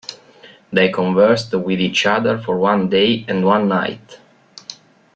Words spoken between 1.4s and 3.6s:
with each other for one day and